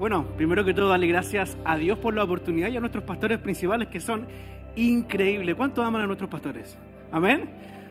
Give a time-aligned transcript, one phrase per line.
[0.00, 3.38] Bueno, primero que todo, darle gracias a Dios por la oportunidad y a nuestros pastores
[3.38, 4.26] principales que son
[4.74, 5.54] increíbles.
[5.56, 6.78] ¿Cuánto aman a nuestros pastores?
[7.12, 7.50] Amén.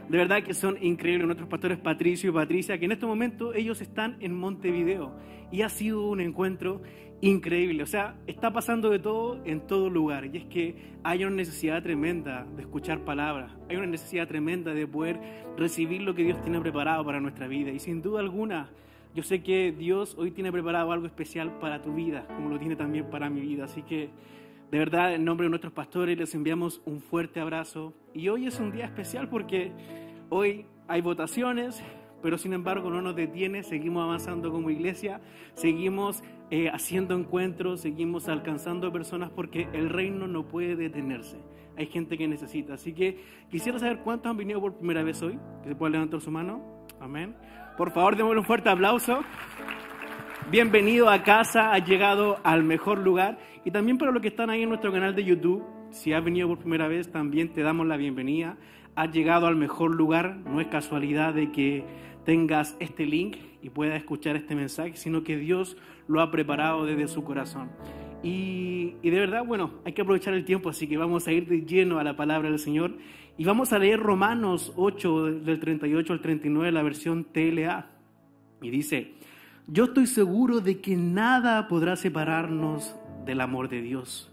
[0.09, 3.79] De verdad que son increíbles nuestros pastores Patricio y Patricia, que en este momento ellos
[3.81, 5.13] están en Montevideo
[5.51, 6.81] y ha sido un encuentro
[7.21, 7.83] increíble.
[7.83, 10.25] O sea, está pasando de todo en todo lugar.
[10.33, 13.51] Y es que hay una necesidad tremenda de escuchar palabras.
[13.69, 15.19] Hay una necesidad tremenda de poder
[15.57, 17.69] recibir lo que Dios tiene preparado para nuestra vida.
[17.69, 18.71] Y sin duda alguna,
[19.15, 22.75] yo sé que Dios hoy tiene preparado algo especial para tu vida, como lo tiene
[22.75, 23.65] también para mi vida.
[23.65, 24.09] Así que,
[24.71, 27.93] de verdad, en nombre de nuestros pastores, les enviamos un fuerte abrazo.
[28.13, 29.71] Y hoy es un día especial porque
[30.29, 31.83] hoy hay votaciones,
[32.21, 35.21] pero sin embargo no nos detiene, seguimos avanzando como iglesia,
[35.53, 41.37] seguimos eh, haciendo encuentros, seguimos alcanzando personas porque el reino no puede detenerse.
[41.77, 42.73] Hay gente que necesita.
[42.73, 45.39] Así que quisiera saber cuántos han venido por primera vez hoy.
[45.63, 46.61] Que se pueda levantar su mano.
[46.99, 47.35] Amén.
[47.79, 49.21] Por favor, démosle un fuerte aplauso.
[50.51, 53.39] Bienvenido a casa, has llegado al mejor lugar.
[53.63, 56.49] Y también para los que están ahí en nuestro canal de YouTube, si has venido
[56.49, 58.57] por primera vez, también te damos la bienvenida.
[58.95, 60.35] Has llegado al mejor lugar.
[60.43, 61.85] No es casualidad de que
[62.25, 67.07] tengas este link y puedas escuchar este mensaje, sino que Dios lo ha preparado desde
[67.07, 67.69] su corazón.
[68.21, 71.61] Y, de verdad, bueno, hay que aprovechar el tiempo, así que vamos a ir de
[71.61, 72.97] lleno a la palabra del Señor
[73.37, 77.87] y vamos a leer Romanos 8, del 38 al 39, la versión TLA.
[78.61, 79.13] Y dice,
[79.67, 84.29] yo estoy seguro de que nada podrá separarnos del amor de Dios,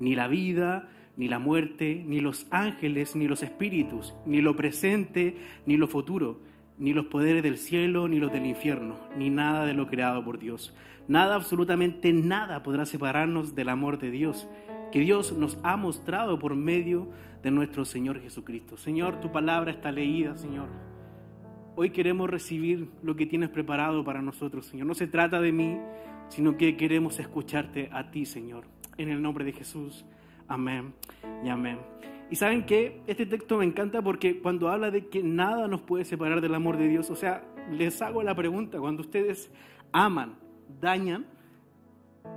[0.00, 5.36] ni la vida, ni la muerte, ni los ángeles, ni los espíritus, ni lo presente,
[5.66, 6.40] ni lo futuro,
[6.78, 10.38] ni los poderes del cielo, ni los del infierno, ni nada de lo creado por
[10.38, 10.74] Dios.
[11.08, 14.48] Nada, absolutamente nada podrá separarnos del amor de Dios
[14.90, 17.08] que Dios nos ha mostrado por medio
[17.42, 18.76] de nuestro Señor Jesucristo.
[18.76, 20.68] Señor, tu palabra está leída, Señor.
[21.74, 24.86] Hoy queremos recibir lo que tienes preparado para nosotros, Señor.
[24.86, 25.78] No se trata de mí,
[26.28, 28.64] sino que queremos escucharte a ti, Señor.
[28.96, 30.06] En el nombre de Jesús.
[30.48, 30.94] Amén
[31.44, 31.78] y amén.
[32.30, 36.04] Y saben que este texto me encanta porque cuando habla de que nada nos puede
[36.04, 39.50] separar del amor de Dios, o sea, les hago la pregunta, cuando ustedes
[39.92, 40.36] aman,
[40.80, 41.26] dañan,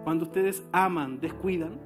[0.03, 1.79] cuando ustedes aman, descuidan,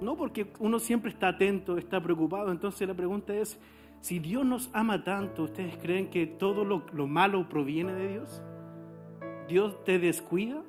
[0.00, 2.50] no porque uno siempre está atento, está preocupado.
[2.50, 3.58] Entonces la pregunta es,
[4.00, 8.42] si Dios nos ama tanto, ¿ustedes creen que todo lo, malo proviene de Dios?
[9.48, 10.62] ¿Dios te descuida?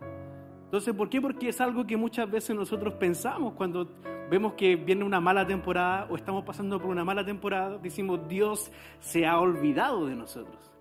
[0.65, 1.21] Entonces, ¿por qué?
[1.21, 3.89] Porque es algo que muchas veces nosotros pensamos cuando
[4.29, 8.71] vemos que viene una mala temporada o estamos pasando por una mala temporada, decimos, Dios
[8.99, 10.71] se ha olvidado de nosotros.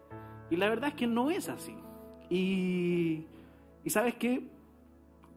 [0.51, 1.77] Y la verdad es que no es así.
[2.29, 3.27] Y,
[3.87, 4.43] y sabes qué?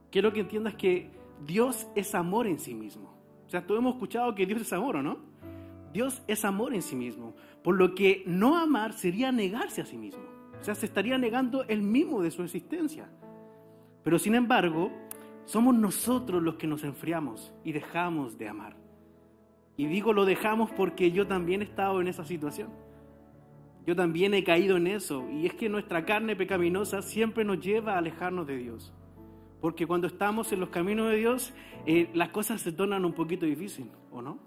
[0.09, 1.11] Quiero que entiendas que
[1.45, 3.13] Dios es amor en sí mismo.
[3.45, 5.19] O sea, todos hemos escuchado que Dios es amor, ¿o no?
[5.93, 7.35] Dios es amor en sí mismo.
[7.63, 10.23] Por lo que no amar sería negarse a sí mismo.
[10.59, 13.07] O sea, se estaría negando el mismo de su existencia.
[14.03, 14.91] Pero sin embargo,
[15.45, 18.75] somos nosotros los que nos enfriamos y dejamos de amar.
[19.77, 22.71] Y digo lo dejamos porque yo también he estado en esa situación.
[23.85, 25.27] Yo también he caído en eso.
[25.31, 28.93] Y es que nuestra carne pecaminosa siempre nos lleva a alejarnos de Dios.
[29.61, 31.53] Porque cuando estamos en los caminos de Dios,
[31.85, 34.39] eh, las cosas se tornan un poquito difíciles, ¿o no?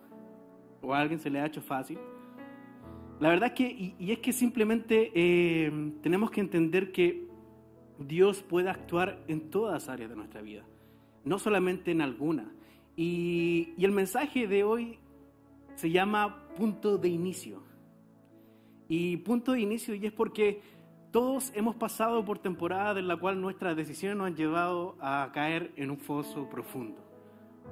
[0.81, 1.99] ¿O a alguien se le ha hecho fácil?
[3.21, 7.29] La verdad es que, y, es que simplemente eh, tenemos que entender que
[7.99, 10.65] Dios puede actuar en todas áreas de nuestra vida,
[11.25, 12.51] no solamente en alguna.
[12.97, 14.99] Y el mensaje de hoy
[15.77, 17.63] se llama punto de inicio.
[18.95, 20.61] Y punto de inicio, y es porque
[21.13, 25.73] todos hemos pasado por temporadas en la cual nuestras decisiones nos han llevado a caer
[25.77, 27.03] en un foso profundo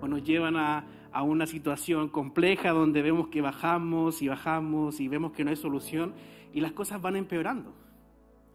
[0.01, 0.87] o nos llevan a,
[1.23, 6.15] una situación compleja donde vemos que bajamos y bajamos y vemos que no hay solución
[6.55, 7.75] y las cosas van empeorando.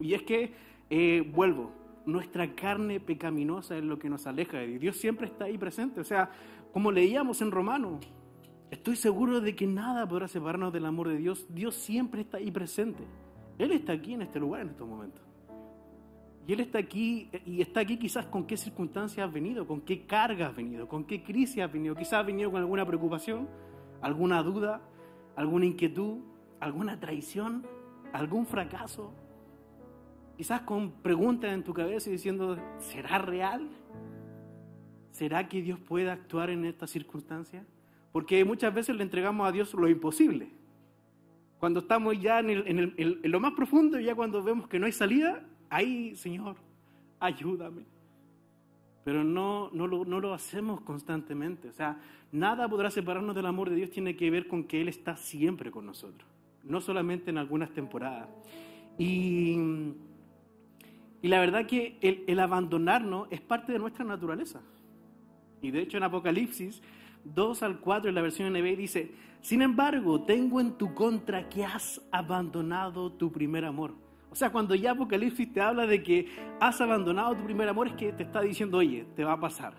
[0.00, 0.52] Y es que,
[0.90, 1.70] eh, vuelvo,
[2.04, 4.80] nuestra carne pecaminosa es lo que nos aleja de Dios.
[4.80, 6.00] Dios siempre está ahí presente.
[6.00, 6.30] O sea,
[6.72, 8.00] como leíamos en Romano,
[8.70, 11.46] estoy seguro de que nada podrá separarnos del amor de Dios.
[11.48, 13.04] Dios siempre está ahí presente.
[13.58, 15.22] Él está aquí en este lugar en estos momentos.
[16.46, 20.06] Y Él está aquí, y está aquí quizás con qué circunstancias has venido, con qué
[20.06, 21.96] carga has venido, con qué crisis has venido.
[21.96, 23.48] Quizás has venido con alguna preocupación,
[24.00, 24.80] alguna duda,
[25.34, 26.18] alguna inquietud,
[26.60, 27.66] alguna traición,
[28.12, 29.12] algún fracaso.
[30.36, 33.68] Quizás con preguntas en tu cabeza y diciendo, ¿será real?
[35.10, 37.66] ¿Será que Dios puede actuar en esta circunstancia?
[38.16, 40.48] Porque muchas veces le entregamos a Dios lo imposible.
[41.58, 46.16] Cuando estamos ya en, lo más profundo, ya cuando vemos que no hay salida, ahí,
[46.16, 46.56] Señor,
[47.20, 47.82] ayúdame.
[49.04, 51.68] Pero no, no, lo, no lo hacemos constantemente.
[51.68, 52.00] O sea,
[52.32, 55.70] nada podrá separarnos del amor de Dios, tiene que ver con que Él está siempre
[55.70, 56.26] con nosotros,
[56.64, 58.30] no solamente en algunas temporadas.
[58.96, 59.58] Y,
[61.20, 64.62] Y la verdad que el, el abandonarnos es parte de nuestra naturaleza.
[65.60, 66.80] Y de hecho en Apocalipsis
[67.34, 71.64] 2 al 4 en la versión NB dice, sin embargo, tengo en tu contra que
[71.64, 73.94] has abandonado tu primer amor.
[74.30, 76.28] O sea, cuando ya Apocalipsis te habla de que
[76.60, 79.74] has abandonado tu primer amor, es que te está diciendo, oye, te va a pasar.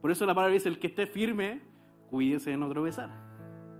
[0.00, 1.60] Por eso la palabra dice, el que esté firme,
[2.10, 3.10] cuídese de no tropezar.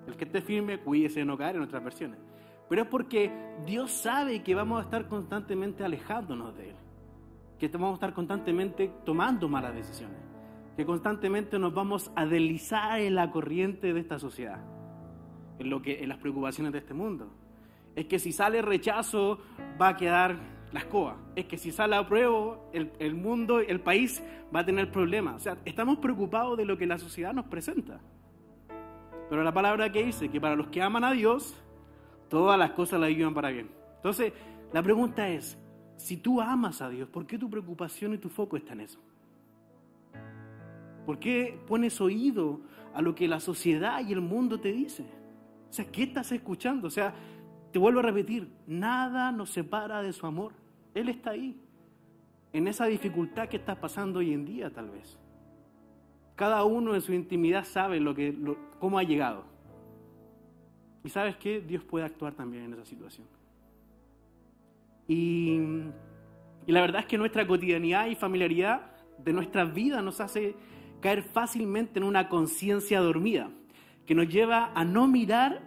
[0.06, 2.18] El que esté firme, cuídese de no caer en otras versiones.
[2.68, 3.32] Pero es porque
[3.66, 6.76] Dios sabe que vamos a estar constantemente alejándonos de Él.
[7.58, 10.27] Que vamos a estar constantemente tomando malas decisiones
[10.78, 14.60] que constantemente nos vamos a deslizar en la corriente de esta sociedad,
[15.58, 17.32] en, lo que, en las preocupaciones de este mundo.
[17.96, 19.40] Es que si sale rechazo
[19.82, 20.38] va a quedar
[20.70, 21.16] la escoba.
[21.34, 24.22] Es que si sale apruebo, el, el mundo, el país
[24.54, 25.34] va a tener problemas.
[25.34, 28.00] O sea, estamos preocupados de lo que la sociedad nos presenta.
[29.28, 31.56] Pero la palabra que dice que para los que aman a Dios,
[32.28, 33.68] todas las cosas la ayudan para bien.
[33.96, 34.32] Entonces,
[34.72, 35.58] la pregunta es,
[35.96, 39.07] si tú amas a Dios, ¿por qué tu preocupación y tu foco está en eso?
[41.08, 42.60] ¿Por qué pones oído
[42.92, 45.04] a lo que la sociedad y el mundo te dice?
[45.70, 46.86] O sea, ¿qué estás escuchando?
[46.86, 47.14] O sea,
[47.72, 50.52] te vuelvo a repetir, nada nos separa de su amor.
[50.92, 51.58] Él está ahí,
[52.52, 55.18] en esa dificultad que estás pasando hoy en día tal vez.
[56.36, 58.36] Cada uno en su intimidad sabe lo que,
[58.78, 59.44] cómo ha llegado.
[61.04, 63.26] Y sabes que Dios puede actuar también en esa situación.
[65.06, 65.58] Y,
[66.66, 68.82] y la verdad es que nuestra cotidianidad y familiaridad
[69.16, 70.54] de nuestra vida nos hace
[71.00, 73.50] caer fácilmente en una conciencia dormida,
[74.06, 75.62] que nos lleva a no mirar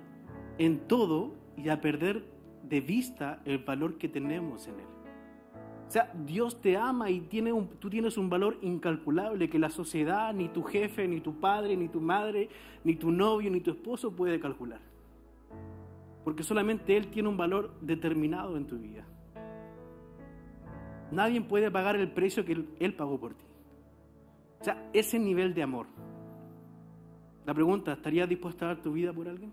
[0.58, 2.26] en todo y a perder
[2.64, 4.86] de vista el valor que tenemos en Él.
[5.88, 9.70] O sea, Dios te ama y tiene un, tú tienes un valor incalculable que la
[9.70, 12.48] sociedad, ni tu jefe, ni tu padre, ni tu madre,
[12.86, 14.80] ni tu novio, ni tu esposo puede calcular.
[16.24, 19.06] Porque solamente Él tiene un valor determinado en tu vida.
[21.12, 23.44] Nadie puede pagar el precio que Él pagó por ti.
[24.62, 25.88] O sea, ese nivel de amor.
[27.46, 29.52] La pregunta, ¿estarías dispuesto a dar tu vida por alguien?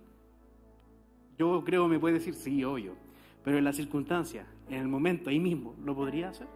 [1.38, 2.94] Yo creo que me puede decir sí, obvio,
[3.43, 6.46] pero en la circunstancia, en el momento, ahí mismo, ¿lo podría hacer?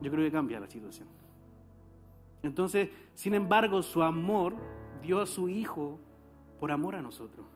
[0.00, 1.06] Yo creo que cambia la situación.
[2.42, 4.56] Entonces, sin embargo, su amor
[5.00, 6.00] dio a su Hijo
[6.58, 7.46] por amor a nosotros.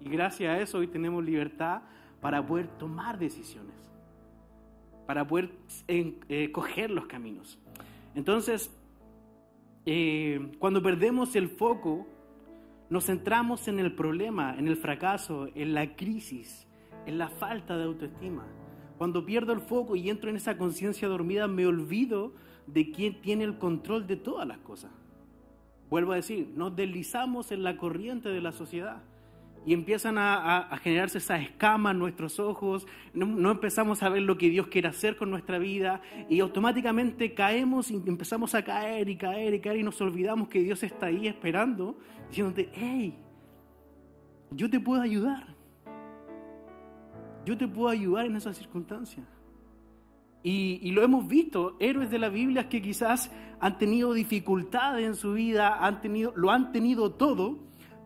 [0.00, 1.82] Y gracias a eso hoy tenemos libertad
[2.20, 3.76] para poder tomar decisiones,
[5.06, 5.52] para poder
[5.86, 7.60] eh, coger los caminos.
[8.16, 8.76] Entonces,
[9.84, 12.06] eh, cuando perdemos el foco,
[12.90, 16.66] nos centramos en el problema, en el fracaso, en la crisis,
[17.06, 18.46] en la falta de autoestima.
[18.98, 22.34] Cuando pierdo el foco y entro en esa conciencia dormida, me olvido
[22.66, 24.92] de quién tiene el control de todas las cosas.
[25.90, 29.02] Vuelvo a decir, nos deslizamos en la corriente de la sociedad
[29.64, 34.48] y empiezan a, generarse esas escamas en nuestros ojos, no, empezamos a ver lo que
[34.48, 39.54] Dios quiere hacer con nuestra vida y automáticamente caemos y empezamos a caer y caer
[39.54, 41.96] y caer y nos olvidamos que Dios está ahí esperando,
[42.28, 43.16] diciéndote, hey,
[44.50, 45.54] yo te puedo ayudar,
[47.46, 49.24] yo te puedo ayudar en esa circunstancia.
[50.44, 53.30] Y, y, lo hemos visto, héroes de la Biblia que quizás
[53.60, 57.60] han tenido dificultades en su vida, han tenido, lo han tenido todo,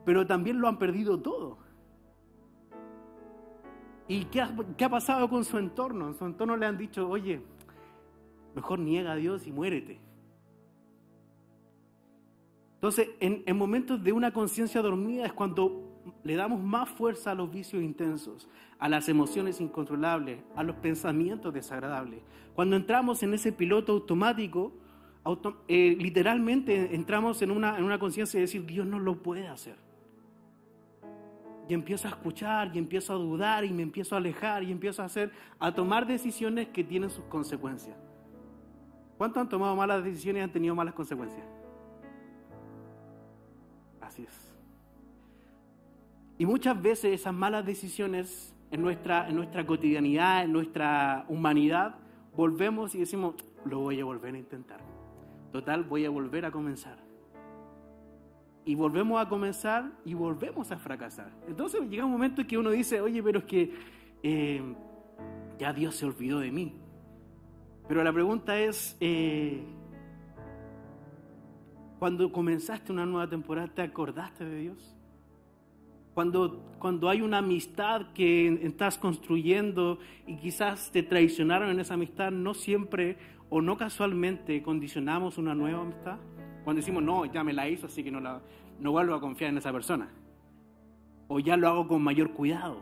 [0.06, 1.58] pero también lo han perdido todo.
[4.06, 6.06] ¿Y qué ha, pasado con su entorno?
[6.06, 7.42] En su entorno le han dicho, oye,
[8.54, 9.98] mejor niega a Dios y muérete.
[12.74, 17.34] Entonces, en, en momentos de una conciencia dormida es cuando le damos más fuerza a
[17.34, 22.20] los vicios intensos, a las emociones incontrolables, a los pensamientos desagradables.
[22.54, 24.72] Cuando entramos en ese piloto automático,
[25.66, 29.84] eh, literalmente entramos en una, en una conciencia de decir, Dios no lo puede hacer
[31.68, 35.02] y empiezo a escuchar y empiezo a dudar y me empiezo a alejar y empiezo
[35.02, 37.96] a hacer, a tomar decisiones que tienen sus consecuencias.
[39.18, 41.46] ¿Cuántos han tomado malas decisiones y han tenido malas consecuencias?
[44.00, 44.52] Así es.
[46.38, 51.96] Y muchas veces esas malas decisiones en nuestra, en nuestra cotidianidad, en nuestra humanidad,
[52.36, 54.80] volvemos y decimos, lo voy a volver a intentar.
[55.50, 57.05] Total, voy a volver a comenzar
[58.66, 61.30] y volvemos a comenzar y volvemos a fracasar.
[61.46, 63.72] Entonces llega un momento en que uno dice, oye, pero es que
[64.24, 64.60] eh,
[65.56, 66.74] ya Dios se olvidó de mí.
[67.86, 69.62] Pero la pregunta es, eh,
[72.00, 74.96] cuando comenzaste una nueva temporada, ¿te acordaste de Dios?
[76.12, 82.32] Cuando, cuando hay una amistad que estás construyendo y quizás te traicionaron en esa amistad,
[82.32, 83.16] no siempre
[83.48, 86.18] o no casualmente condicionamos una nueva amistad.
[86.66, 88.40] Cuando decimos, no, ya me la hizo, así que no, la,
[88.80, 90.10] no vuelvo a confiar en esa persona.
[91.28, 92.78] O ya lo hago con mayor cuidado.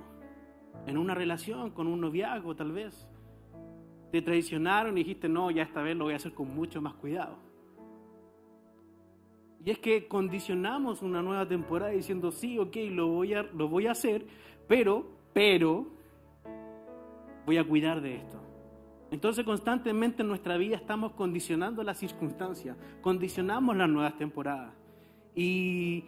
[0.86, 3.06] En una relación, con un noviazgo tal vez.
[4.10, 6.94] te traicionaron y dijiste, no, ya esta vez lo voy a hacer con mucho más
[6.94, 7.36] cuidado.
[9.62, 13.86] Y es que condicionamos una nueva temporada diciendo, sí, ok, lo voy a, lo voy
[13.86, 14.24] a hacer,
[14.66, 15.88] pero, pero,
[17.44, 18.40] voy a cuidar de esto.
[19.10, 24.72] Entonces constantemente en nuestra vida estamos condicionando las circunstancias, condicionamos las nuevas temporadas.
[25.34, 26.04] Y,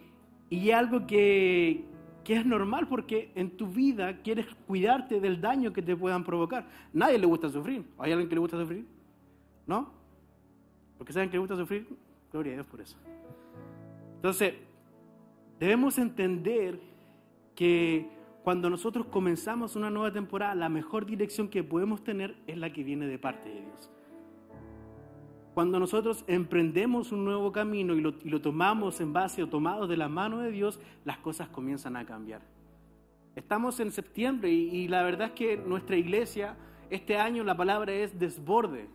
[0.49, 1.85] y algo que,
[2.23, 6.67] que es normal porque en tu vida quieres cuidarte del daño que te puedan provocar.
[6.91, 7.85] Nadie le gusta sufrir.
[7.97, 8.85] ¿Hay alguien que le gusta sufrir?
[9.65, 9.93] ¿No?
[10.97, 11.87] Porque saben que le gusta sufrir.
[12.31, 12.97] Gloria a Dios por eso.
[14.15, 14.55] Entonces,
[15.59, 16.79] debemos entender
[17.55, 18.09] que
[18.47, 22.81] cuando nosotros comenzamos una nueva temporada, la mejor dirección que podemos tener es la que
[22.81, 23.91] viene de parte de Dios.
[25.53, 30.07] Cuando nosotros emprendemos un nuevo camino y lo, tomamos en base o tomados de la
[30.07, 32.39] mano de Dios, las cosas comienzan a cambiar.
[33.35, 36.55] Estamos en septiembre y, y la verdad es que nuestra iglesia,
[36.89, 38.87] este año la palabra es desborde.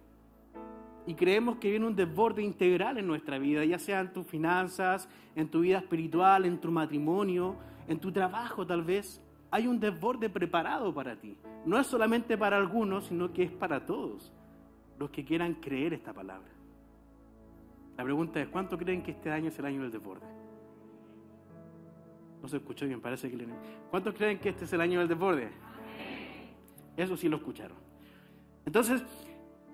[1.06, 5.10] Y creemos que viene un desborde integral en nuestra vida, ya sea en tus finanzas,
[5.36, 7.56] en tu vida espiritual, en tu matrimonio,
[7.86, 9.21] en tu trabajo tal vez.
[9.52, 11.36] Hay un desborde preparado para ti.
[11.66, 14.32] No es solamente para algunos, sino que es para todos
[14.98, 16.48] los que quieran creer esta palabra.
[17.98, 20.24] La pregunta es, ¿cuánto creen que este año es el año del desborde?
[22.40, 23.46] No se escuchó bien, parece que...
[23.90, 25.50] ¿Cuántos creen que este es el año del desborde?
[26.96, 27.76] Eso sí lo escucharon.
[28.64, 29.04] Entonces,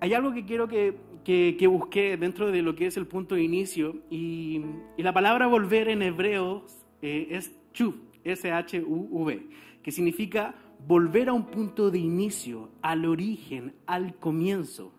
[0.01, 3.43] hay algo que quiero que, que, busqué dentro de lo que es el punto de
[3.43, 4.61] inicio y,
[4.97, 6.65] la palabra volver en hebreo
[7.01, 9.49] eh, es chuv, S-H-U-V,
[9.81, 10.55] que significa
[10.87, 14.93] volver a un punto de inicio, al origen, al comienzo.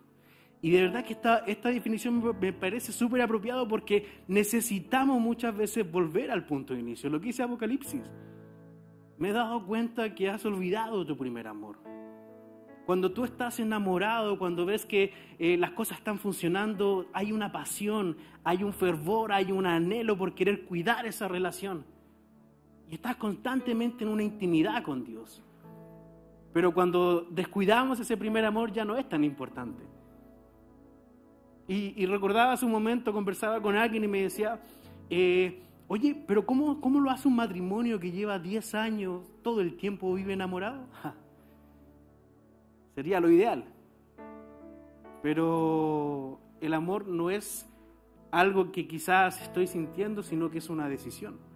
[0.61, 5.91] Y de verdad que esta, esta definición me parece súper apropiado porque necesitamos muchas veces
[5.91, 7.09] volver al punto de inicio.
[7.09, 8.03] Lo que dice Apocalipsis.
[9.17, 11.77] Me he dado cuenta que has olvidado tu primer amor.
[12.85, 18.17] Cuando tú estás enamorado, cuando ves que eh, las cosas están funcionando, hay una pasión,
[18.43, 21.85] hay un fervor, hay un anhelo por querer cuidar esa relación.
[22.91, 25.41] Y estás constantemente en una intimidad con Dios.
[26.51, 29.81] Pero cuando descuidamos ese primer amor ya no es tan importante.
[31.69, 34.59] Y, recordaba hace un momento, conversaba con alguien y me decía,
[35.09, 39.77] eh, oye, pero cómo, ¿cómo lo hace un matrimonio que lleva 10 años, todo el
[39.77, 40.85] tiempo vive enamorado?
[42.95, 43.63] Sería lo ideal.
[45.23, 47.65] Pero el amor no es
[48.31, 51.50] algo que quizás estoy sintiendo, sino que es una decisión.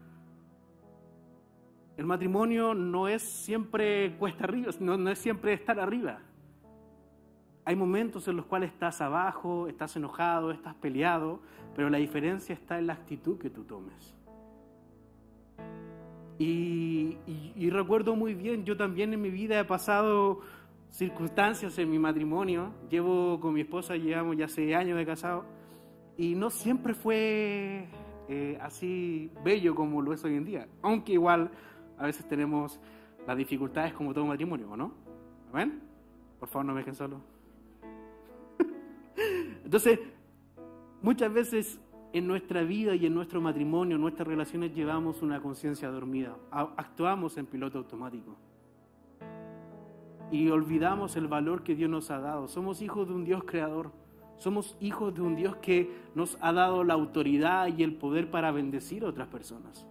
[1.98, 6.20] El matrimonio no es siempre cuesta arriba, no, es siempre estar arriba.
[7.64, 11.40] Hay momentos en los cuales estás abajo, estás enojado, estás peleado,
[11.76, 14.16] pero la diferencia está en la actitud que tú tomes.
[16.38, 17.18] Y,
[17.56, 20.42] y recuerdo muy bien, yo también en mi vida he pasado
[20.90, 22.74] circunstancias en mi matrimonio.
[22.90, 25.46] Llevo con mi esposa, llevamos ya seis años de casado,
[26.18, 27.88] y no siempre fue
[28.30, 30.68] eh, así bello como lo es hoy en día.
[30.82, 31.52] Aunque igual
[31.98, 32.80] a veces tenemos
[33.26, 34.92] las dificultades como todo matrimonio, ¿no?
[35.54, 35.82] ¿Ven?
[36.40, 37.22] Por favor, no me dejen solo.
[39.64, 40.00] Entonces,
[41.02, 41.80] muchas veces
[42.14, 46.36] en nuestra vida y en nuestro matrimonio, en nuestras relaciones, llevamos una conciencia dormida.
[46.52, 48.38] Actuamos en piloto automático
[50.32, 52.48] y olvidamos el valor que Dios nos ha dado.
[52.48, 53.92] Somos hijos de un Dios creador.
[54.38, 58.52] Somos hijos de un Dios que nos ha dado la autoridad y el poder para
[58.52, 59.88] bendecir a otras personas.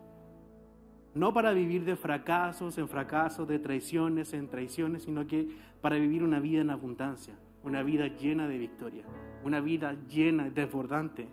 [1.15, 5.49] No para vivir de fracasos en fracasos, de traiciones en traiciones, sino que
[5.81, 9.05] para vivir una vida en abundancia, una vida llena de victoria,
[9.45, 11.29] una vida llena, desbordante.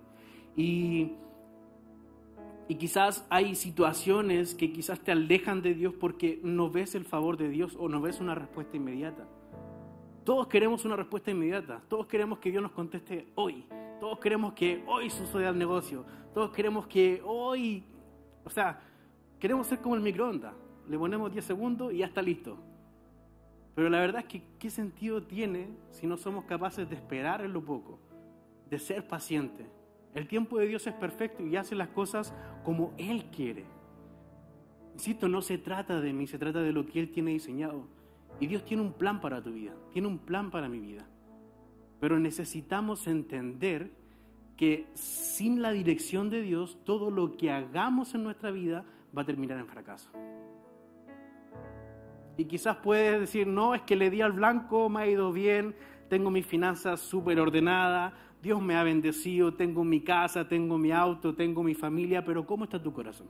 [0.55, 1.15] Y
[2.71, 7.35] y quizás hay situaciones que quizás te alejan de Dios porque no ves el favor
[7.35, 9.27] de Dios o no ves una respuesta inmediata.
[10.23, 11.81] Todos queremos una respuesta inmediata.
[11.89, 13.65] Todos queremos que Dios nos conteste hoy.
[13.99, 16.05] Todos queremos que hoy suceda el negocio.
[16.33, 17.83] Todos queremos que hoy,
[18.45, 18.79] o sea,
[19.41, 20.53] queremos ser como el microondas.
[20.87, 22.57] Le ponemos 10 segundos y ya está listo.
[23.75, 27.51] Pero la verdad es que, ¿qué sentido tiene si no somos capaces de esperar en
[27.51, 27.99] lo poco?
[28.69, 29.67] De ser pacientes
[30.13, 32.33] el tiempo de Dios es perfecto y hace las cosas
[32.63, 33.65] como Él quiere.
[34.93, 37.87] Insisto, no se trata de mí, se trata de lo que Él tiene diseñado.
[38.39, 41.07] Y Dios tiene un plan para tu vida, tiene un plan para mi vida.
[41.99, 43.91] Pero necesitamos entender
[44.57, 48.83] que sin la dirección de Dios, todo lo que hagamos en nuestra vida
[49.15, 50.09] va a terminar en fracaso.
[52.37, 55.75] Y quizás puedes decir, no, es que le di al blanco, me ha ido bien,
[56.09, 61.35] tengo mis finanzas súper ordenadas, Dios me ha bendecido, tengo mi casa, tengo mi auto,
[61.35, 63.27] tengo mi familia, pero ¿cómo está tu corazón?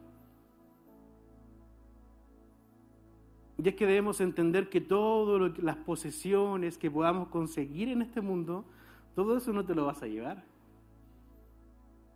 [3.58, 8.66] Y es que debemos entender que todas las posesiones que podamos conseguir en este mundo,
[9.14, 10.44] todo eso no te lo vas a llevar.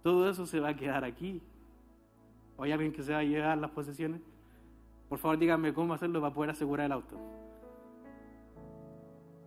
[0.01, 1.41] Todo eso se va a quedar aquí.
[2.57, 4.21] ¿O hay alguien que se va a llevar las posesiones?
[5.09, 7.19] Por favor, díganme cómo hacerlo para poder asegurar el auto.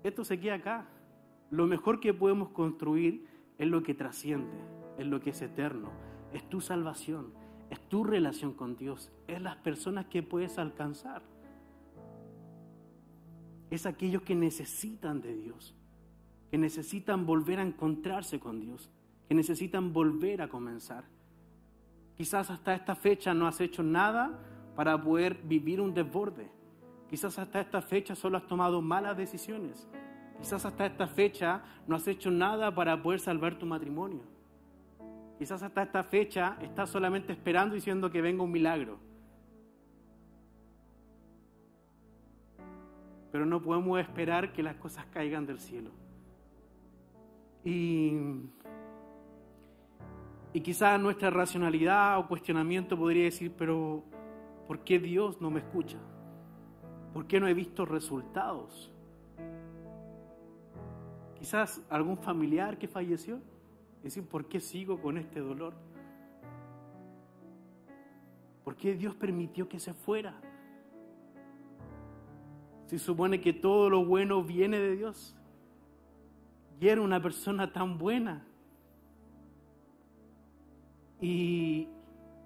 [0.03, 0.87] Esto se queda acá.
[1.51, 4.57] Lo mejor que podemos construir es lo que trasciende,
[4.99, 5.91] es lo que es eterno,
[6.33, 7.33] es tu salvación,
[7.71, 11.23] es tu relación con Dios, es las personas que puedes alcanzar.
[13.71, 15.75] Es aquellos que necesitan de Dios,
[16.51, 18.91] que necesitan volver a encontrarse con Dios,
[19.29, 21.05] que necesitan volver a comenzar.
[22.19, 24.37] Quizás hasta esta fecha no has hecho nada
[24.75, 26.51] para poder vivir un desborde.
[27.09, 29.89] Quizás hasta esta fecha solo has tomado malas decisiones.
[30.37, 34.23] Quizás hasta esta fecha no has hecho nada para poder salvar tu matrimonio.
[35.39, 38.99] Quizás hasta esta fecha estás solamente esperando diciendo que venga un milagro.
[43.31, 45.91] Pero no podemos esperar que las cosas caigan del cielo.
[47.65, 48.11] Y,
[50.53, 54.03] y quizás nuestra racionalidad o cuestionamiento podría decir, pero
[54.67, 55.99] ¿por qué Dios no me escucha?
[57.13, 58.91] ¿Por qué no he visto resultados?
[61.39, 63.41] Quizás algún familiar que falleció
[64.03, 65.75] decir, ¿por qué sigo con este dolor?
[68.65, 70.41] ¿Por qué Dios permitió que se fuera?
[72.87, 75.37] Se supone que todo lo bueno viene de Dios.
[76.81, 78.48] Y era una persona tan buena.
[81.21, 81.89] Y,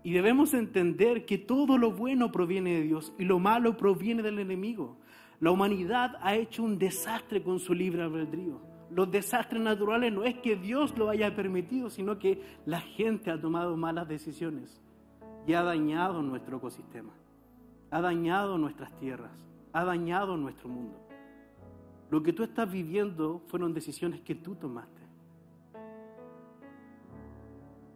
[0.02, 4.38] y debemos entender que todo lo bueno proviene de Dios y lo malo proviene del
[4.38, 4.96] enemigo.
[5.40, 10.34] La humanidad ha hecho un desastre con su libre albedrío los desastres naturales no es
[10.38, 14.82] que Dios lo haya permitido, sino que la gente ha tomado malas decisiones
[15.46, 17.12] y ha dañado nuestro ecosistema,
[17.90, 19.32] ha dañado nuestras tierras,
[19.72, 21.00] ha dañado nuestro mundo.
[22.10, 25.01] Lo que tú estás viviendo fueron decisiones que tú tomaste.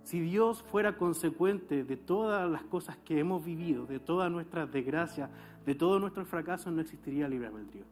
[0.07, 5.29] Si Dios fuera consecuente de todas las cosas que hemos vivido, de todas nuestras desgracias,
[5.65, 7.83] de todos nuestros fracasos, no existiría libre albedrío.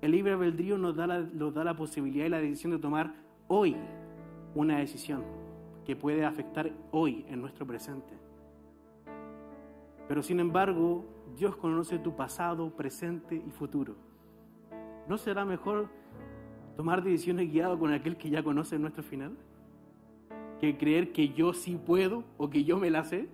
[0.00, 3.14] El libre albedrío nos da, la, nos da la posibilidad y la decisión de tomar
[3.46, 3.76] hoy
[4.56, 5.22] una decisión
[5.86, 8.18] que puede afectar hoy en nuestro presente.
[10.08, 11.04] Pero sin embargo,
[11.36, 13.94] Dios conoce tu pasado, presente y futuro.
[15.06, 15.90] ¿No será mejor
[16.78, 19.36] tomar decisiones guiadas con aquel que ya conoce nuestro final?
[20.60, 23.28] Que creer que yo sí puedo o que yo me la sé.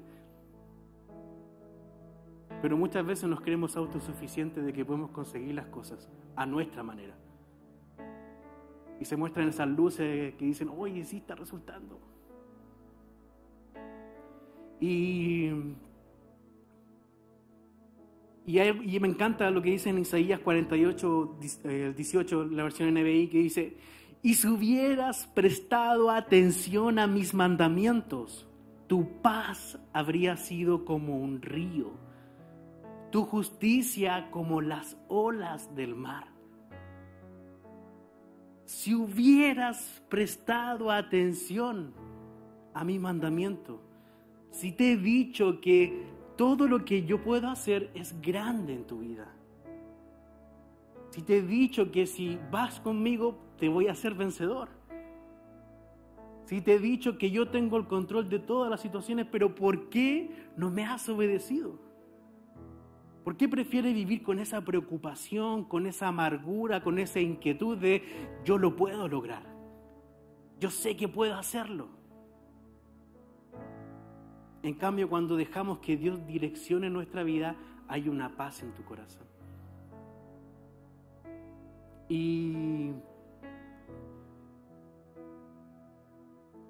[2.63, 7.15] Pero muchas veces nos creemos autosuficientes de que podemos conseguir las cosas a nuestra manera.
[8.99, 12.01] Y se muestran esas luces que dicen, oye, sí está resultando.
[14.81, 15.51] Y,
[18.47, 21.39] y, me encanta lo que dice en Isaías 48,
[21.97, 23.77] 18, eh, la versión NBI, que dice,
[24.23, 28.47] y si hubieras prestado atención a mis mandamientos,
[28.87, 32.05] tu paz habría sido como un río
[33.15, 36.27] tu justicia como las olas del mar.
[38.65, 41.95] Si hubieras prestado atención
[42.75, 43.81] a mi mandamiento,
[44.51, 48.99] si te he dicho que todo lo que yo puedo hacer es grande en tu
[48.99, 49.33] vida,
[51.11, 54.69] si te he dicho que si vas conmigo te voy a hacer vencedor,
[56.47, 59.89] si te he dicho que yo tengo el control de todas las situaciones, pero ¿por
[59.89, 61.79] qué no me has obedecido?
[63.25, 68.03] ¿Por qué prefiere vivir con esa preocupación, con esa amargura, con esa inquietud de
[68.45, 69.47] yo lo puedo lograr?
[70.61, 71.89] Yo sé que puedo hacerlo.
[74.65, 77.55] En cambio, cuando dejamos que Dios direccione nuestra vida,
[77.87, 79.27] hay una paz en tu corazón.
[82.09, 82.95] Y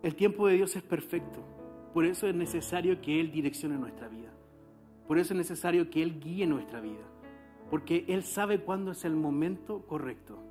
[0.03, 1.39] el tiempo de Dios es perfecto.
[1.93, 4.33] Por eso es necesario que Él direccione nuestra vida.
[5.07, 7.05] Por eso es necesario que Él guíe nuestra vida,
[7.71, 10.43] porque Él sabe cuándo es el momento correcto.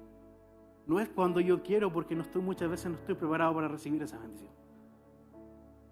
[0.88, 4.63] No es cuando yo quiero, porque muchas veces no estoy preparado para recibir esa bendición.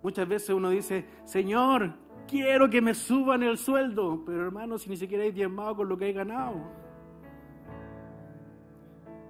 [0.03, 1.93] Muchas veces uno dice, Señor,
[2.27, 5.97] quiero que me suban el sueldo, pero hermano, si ni siquiera hay diezmado con lo
[5.97, 6.55] que he ganado.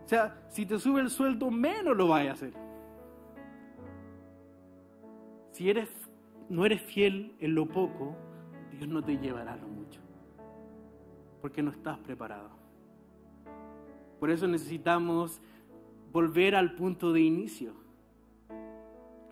[0.05, 2.53] O sea, si te sube el sueldo, menos lo vayas a hacer.
[5.51, 5.89] Si eres,
[6.49, 8.15] no eres fiel en lo poco,
[8.71, 9.99] Dios no te llevará lo mucho,
[11.41, 12.49] porque no estás preparado.
[14.19, 15.41] Por eso necesitamos
[16.11, 17.73] volver al punto de inicio,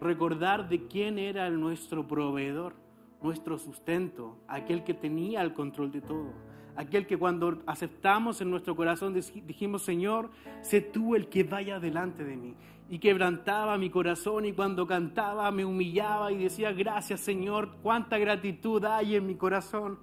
[0.02, 2.74] recordar de quién era nuestro proveedor,
[3.22, 6.34] nuestro sustento, aquel que tenía el control de todo,
[6.76, 10.30] aquel que cuando aceptamos en nuestro corazón dijimos, Señor,
[10.62, 12.56] sé tú el que vaya delante de mí.
[12.92, 18.84] Y quebrantaba mi corazón y cuando cantaba me humillaba y decía, gracias Señor, cuánta gratitud
[18.86, 20.00] hay en mi corazón.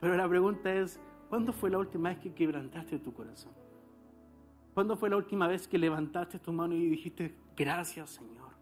[0.00, 3.52] Pero la pregunta es, ¿cuándo fue la última vez que quebrantaste tu corazón?
[4.74, 8.52] ¿Cuándo fue la última vez que levantaste tu mano y dijiste, gracias Señor?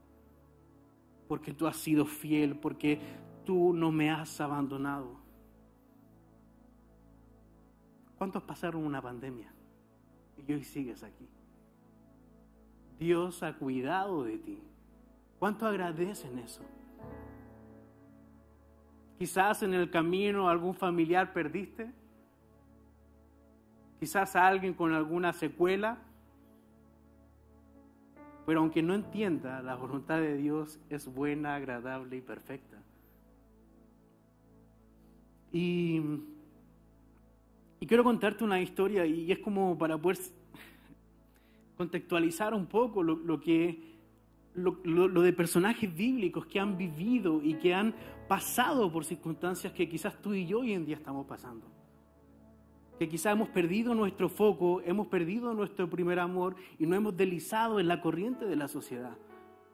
[1.28, 3.00] Porque tú has sido fiel, porque
[3.44, 5.16] tú no me has abandonado.
[8.18, 9.52] ¿Cuántos pasaron una pandemia
[10.36, 11.28] y hoy sigues aquí?
[12.98, 14.62] Dios ha cuidado de ti.
[15.38, 16.62] ¿Cuánto agradecen eso?
[19.18, 21.92] Quizás en el camino algún familiar perdiste
[24.02, 25.96] quizás a alguien con alguna secuela,
[28.44, 32.78] pero aunque no entienda, la voluntad de Dios es buena, agradable y perfecta.
[35.52, 36.00] Y,
[37.86, 40.18] quiero contarte una historia y es como para poder
[41.76, 43.78] contextualizar un poco lo, que
[44.54, 47.94] lo, de personajes bíblicos que han vivido y que han
[48.28, 51.66] pasado por circunstancias que quizás tú y yo hoy en día estamos pasando
[53.02, 57.80] que quizá hemos perdido nuestro foco, hemos perdido nuestro primer amor y no hemos deslizado
[57.80, 59.16] en la corriente de la sociedad.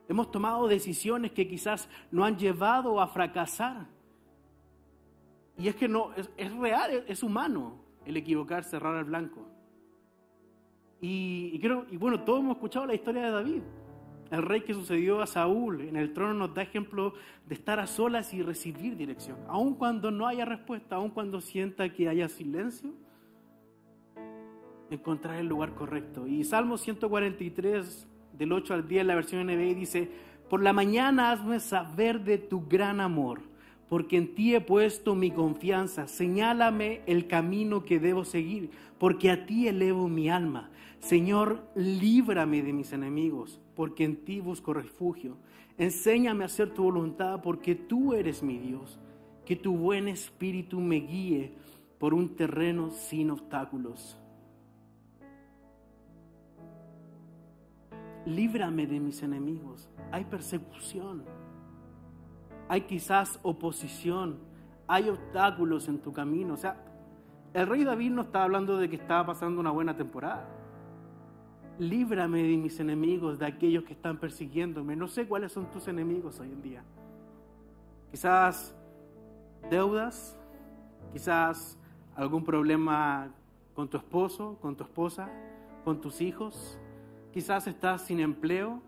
[0.09, 3.87] Hemos tomado decisiones que quizás nos han llevado a fracasar.
[5.59, 7.75] Y es que no, es, real, es, humano
[8.07, 9.47] el equivocarse, cerrar al blanco.
[11.03, 13.62] Y, creo, y bueno, todos hemos escuchado la historia de David,
[14.31, 15.83] el rey que sucedió a Saúl.
[15.83, 17.12] En el trono nos da ejemplo
[17.47, 19.37] de estar a solas y recibir dirección.
[19.49, 22.95] Aun cuando no haya respuesta, aun cuando sienta que haya silencio,
[24.90, 26.27] encontrar el lugar correcto.
[26.27, 30.11] Y Salmo 143, del 8 al 10, la versión NBI dice,
[30.48, 33.42] por la mañana hazme saber de tu gran amor,
[33.88, 36.09] porque en ti he puesto mi confianza.
[36.09, 40.70] Señálame el camino que debo seguir, porque a ti elevo mi alma.
[41.01, 45.37] Señor, líbrame de mis enemigos, porque en ti busco refugio.
[45.79, 48.98] Enséñame a hacer tu voluntad, porque tú eres mi Dios.
[49.44, 51.55] Que tu buen espíritu me guíe
[51.98, 54.18] por un terreno sin obstáculos.
[58.29, 59.88] Líbrame de mis enemigos.
[60.12, 61.25] Hay persecución,
[62.69, 64.38] hay quizás oposición,
[64.87, 66.55] hay obstáculos en tu camino.
[66.55, 66.77] O sea,
[67.55, 70.47] el rey David no está hablando de que estaba pasando una buena temporada.
[71.79, 74.97] Líbrame de mis enemigos, de aquellos que están persiguiéndome.
[74.97, 76.85] No sé cuáles son tus enemigos hoy en día.
[78.11, 78.75] Quizás
[79.71, 80.38] deudas,
[81.12, 81.79] quizás
[82.14, 83.31] algún problema
[83.75, 85.31] con tu esposo, con tu esposa,
[85.85, 86.79] con tus hijos,
[87.33, 88.81] Quizás estás sin empleo,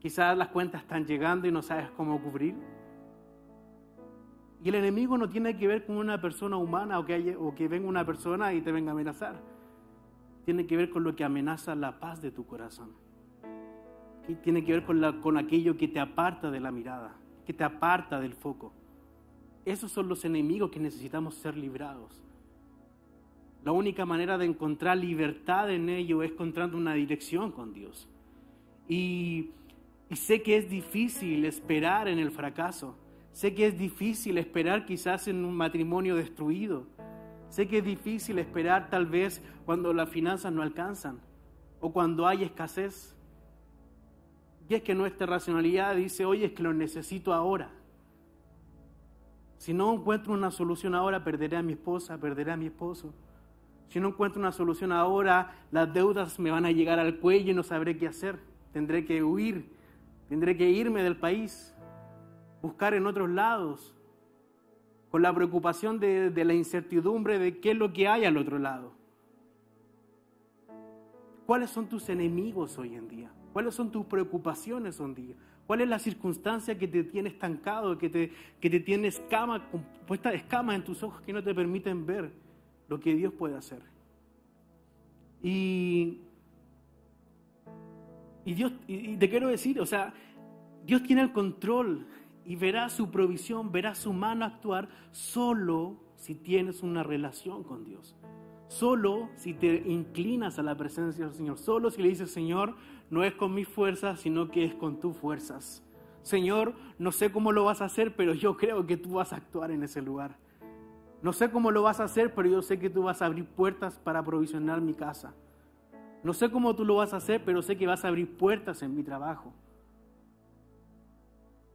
[0.00, 2.54] quizás las cuentas están llegando y no sabes cómo cubrir.
[4.62, 7.68] Y el enemigo no tiene que ver con una persona humana o que, o que
[7.68, 9.40] venga una persona y te venga a amenazar.
[10.44, 12.92] Tiene que ver con lo que amenaza la paz de tu corazón.
[14.42, 18.34] Tiene que ver con aquello que te aparta de la mirada, que te aparta del
[18.34, 18.72] foco.
[19.64, 22.22] Esos son los enemigos que necesitamos ser librados.
[23.64, 28.08] La única manera de encontrar libertad en ello es encontrando una dirección con Dios.
[28.88, 29.50] Y,
[30.12, 32.96] sé que es difícil esperar en el fracaso.
[33.32, 36.86] Sé que es difícil esperar quizás en un matrimonio destruido.
[37.48, 41.20] Sé que es difícil esperar tal vez cuando las finanzas no alcanzan
[41.80, 43.14] o cuando hay escasez.
[44.68, 47.70] Y es que nuestra racionalidad dice, oye, es que lo necesito ahora.
[49.58, 53.12] Si no encuentro una solución ahora, perderé a mi esposa, perderé a mi esposo.
[53.90, 57.54] Si no encuentro una solución ahora, las deudas me van a llegar al cuello y
[57.54, 58.38] no sabré qué hacer.
[58.72, 59.68] Tendré que huir,
[60.28, 61.74] tendré que irme del país,
[62.62, 63.96] buscar en otros lados,
[65.10, 68.92] con la preocupación de, la incertidumbre de qué es lo que hay al otro lado.
[71.44, 73.32] ¿Cuáles son tus enemigos hoy en día?
[73.52, 75.34] ¿Cuáles son tus preocupaciones hoy en día?
[75.66, 79.68] ¿Cuál es la circunstancia que te tiene estancado, que te, que te tiene escama,
[80.06, 82.30] puesta escamas en tus ojos que no te permiten ver?
[82.90, 83.80] Lo que Dios puede hacer.
[85.42, 86.18] Y,
[88.44, 90.12] y Dios, te quiero decir, o sea,
[90.84, 92.06] Dios tiene el control
[92.44, 98.16] y verá su provisión, verá su mano actuar solo si tienes una relación con Dios.
[98.66, 101.58] Solo si te inclinas a la presencia del Señor.
[101.58, 102.74] Solo si le dices, Señor,
[103.08, 105.84] no es con mis fuerzas, sino que es con tus fuerzas.
[106.22, 109.36] Señor, no sé cómo lo vas a hacer, pero yo creo que tú vas a
[109.36, 110.36] actuar en ese lugar.
[111.22, 113.44] No sé cómo lo vas a hacer, pero yo sé que tú vas a abrir
[113.44, 115.34] puertas para provisionar mi casa.
[116.22, 118.82] No sé cómo tú lo vas a hacer, pero sé que vas a abrir puertas
[118.82, 119.52] en mi trabajo.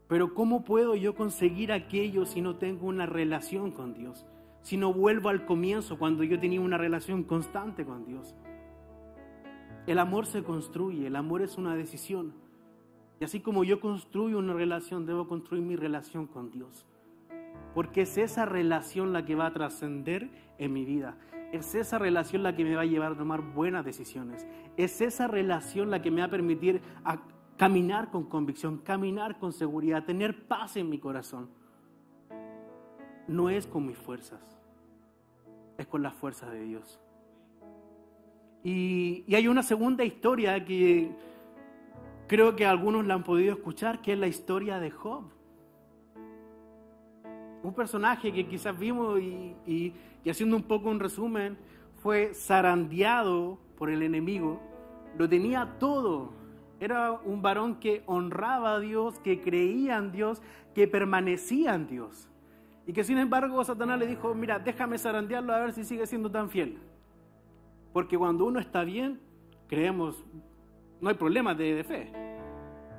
[0.07, 4.25] Pero ¿cómo puedo yo conseguir aquello si no tengo una relación con Dios?
[4.61, 8.35] Si no vuelvo al comienzo cuando yo tenía una relación constante con Dios.
[9.87, 12.33] El amor se construye, el amor es una decisión.
[13.19, 16.85] Y así como yo construyo una relación, debo construir mi relación con Dios.
[17.73, 21.17] Porque es esa relación la que va a trascender en mi vida.
[21.51, 24.45] Es esa relación la que me va a llevar a tomar buenas decisiones.
[24.77, 26.81] Es esa relación la que me va a permitir
[27.57, 31.49] caminar con convicción, caminar con seguridad, tener paz en mi corazón.
[33.27, 34.41] No es con mis fuerzas,
[35.77, 36.99] es con las fuerzas de Dios.
[38.63, 41.11] Y, y hay una segunda historia que
[42.27, 45.34] creo que algunos la han podido escuchar, que es la historia de Job.
[47.65, 51.57] Un personaje que quizás vimos y, y, haciendo un poco un resumen,
[51.95, 54.61] fue zarandeado por el enemigo,
[55.17, 56.31] lo tenía todo,
[56.79, 60.43] era un varón que honraba a Dios, que creía en Dios,
[60.75, 62.29] que permanecía en Dios.
[62.85, 66.29] Y que sin embargo Satanás le dijo, mira, déjame zarandearlo a ver si sigue siendo
[66.29, 66.77] tan fiel.
[67.93, 69.19] Porque cuando uno está bien,
[69.67, 70.23] creemos,
[71.01, 72.11] no hay problema de fe.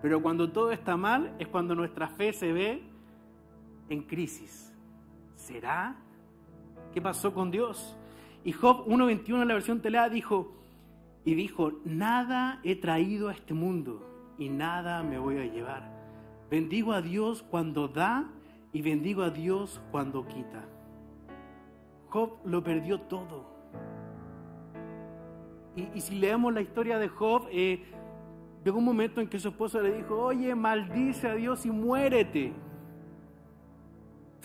[0.02, 2.95] Pero cuando todo está mal es cuando nuestra fe se ve
[3.88, 4.72] en crisis.
[5.35, 5.96] ¿Será?
[6.92, 7.96] ¿Qué pasó con Dios?
[8.44, 10.53] Y Job 1.21 en la versión telea dijo,
[11.25, 15.90] y dijo, nada he traído a este mundo y nada me voy a llevar.
[16.49, 18.31] Bendigo a Dios cuando da
[18.72, 20.64] y bendigo a Dios cuando quita.
[22.09, 23.57] Job lo perdió todo.
[25.75, 27.85] Y, si leemos la historia de Job, eh,
[28.64, 32.55] llegó un momento en que su esposo le dijo, oye, maldice a Dios y muérete.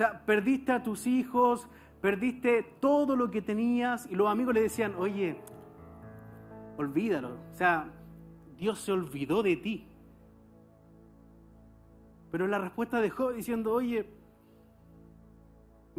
[0.02, 1.68] Sea, perdiste a tus hijos,
[2.02, 5.38] perdiste todo lo que tenías y los amigos le decían, oye,
[6.76, 7.36] olvídalo.
[7.54, 7.88] O sea,
[8.58, 9.86] Dios se olvidó de ti.
[12.32, 14.10] Pero la respuesta de Job diciendo, oye,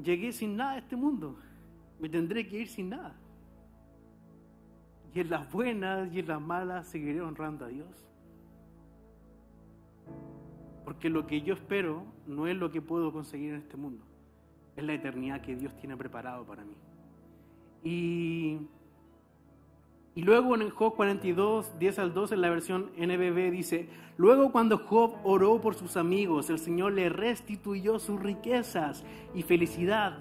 [0.03, 1.39] llegué sin nada a este mundo,
[2.01, 3.15] me tendré que ir sin nada.
[5.15, 8.12] Y en las buenas y en las malas seguiré honrando a Dios.
[10.85, 14.05] Porque lo que yo espero no es lo que puedo conseguir en este mundo,
[14.77, 16.75] es la eternidad que Dios tiene preparado para mí.
[17.85, 18.59] Y
[20.15, 24.77] y luego en Job 42, 10 al 12, en la versión NBB dice, luego cuando
[24.77, 30.19] Job oró por sus amigos, el Señor le restituyó sus riquezas y felicidad.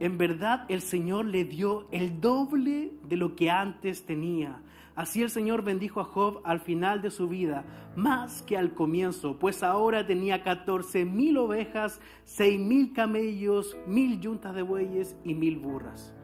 [0.00, 4.60] En verdad el Señor le dio el doble de lo que antes tenía.
[4.94, 7.64] Así el Señor bendijo a Job al final de su vida,
[7.96, 14.54] más que al comienzo, pues ahora tenía 14 mil ovejas, seis mil camellos, mil yuntas
[14.54, 16.14] de bueyes y mil burras.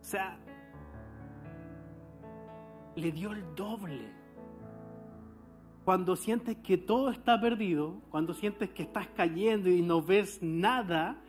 [0.00, 0.36] O sea,
[2.96, 4.10] le dio el doble.
[5.84, 11.22] Cuando sientes que todo está perdido, cuando sientes que estás cayendo y no ves nada,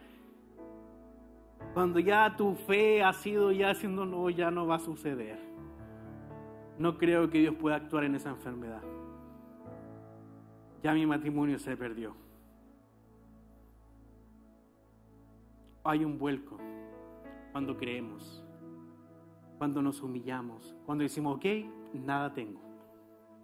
[1.77, 5.37] cuando ya tu fe ha sido ya haciendo no, ya no va a suceder.
[6.79, 8.81] No creo que Dios pueda actuar en esa enfermedad.
[10.81, 12.15] Ya mi matrimonio se perdió.
[15.83, 16.57] Hay un vuelco
[17.51, 18.43] cuando creemos
[19.59, 21.45] cuando nos humillamos, cuando decimos, ok,
[21.93, 22.59] nada tengo,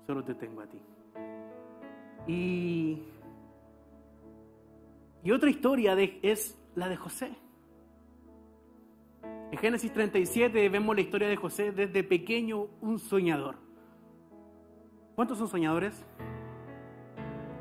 [0.07, 0.81] solo te tengo a ti.
[2.25, 2.97] Y,
[5.23, 5.93] y otra historia
[6.23, 7.42] es la de José.
[9.53, 13.57] En Génesis 37 vemos la historia de José desde pequeño, un soñador.
[15.13, 16.03] ¿Cuántos son soñadores?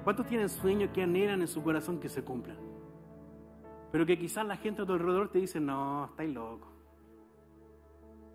[0.03, 2.57] ¿Cuántos tienen sueños que anhelan en su corazón que se cumplan?
[3.91, 6.67] Pero que quizás la gente a tu alrededor te dice, no, estáis loco.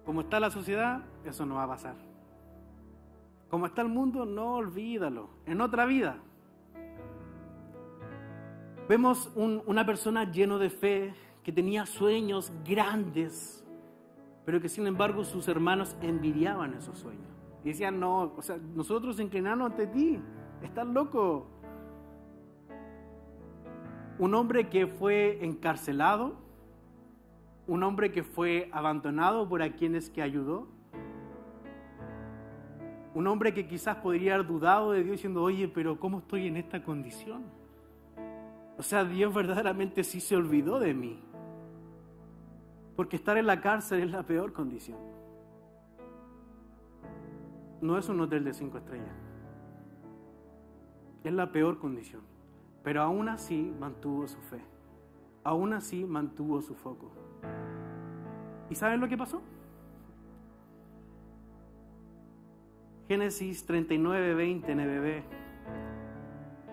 [0.05, 1.95] Como está la sociedad, eso no va a pasar.
[3.49, 5.31] Como está el mundo, no olvídalo.
[5.47, 6.19] En otra vida.
[8.87, 11.15] Vemos una persona lleno de fe,
[11.47, 13.65] que tenía sueños grandes,
[14.43, 17.23] pero que sin embargo sus hermanos envidiaban esos sueños.
[17.63, 20.19] Y decían, no, o sea, nosotros inclinamos ante ti,
[20.61, 21.47] estás loco.
[24.19, 26.35] Un hombre que fue encarcelado,
[27.65, 30.67] un hombre que fue abandonado por a quienes que ayudó,
[33.13, 36.57] un hombre que quizás podría haber dudado de Dios diciendo, oye, pero ¿cómo estoy en
[36.57, 37.45] esta condición?
[38.77, 41.23] O sea, Dios verdaderamente sí se olvidó de mí.
[42.97, 44.97] Porque estar en la cárcel es la peor condición.
[47.79, 49.15] No es un hotel de cinco estrellas.
[51.23, 52.23] Es la peor condición.
[52.83, 54.61] Pero aún así mantuvo su fe.
[55.43, 57.11] Aún así mantuvo su foco.
[58.71, 59.43] ¿Y saben lo que pasó?
[63.07, 65.23] Génesis 39, 20 NBB.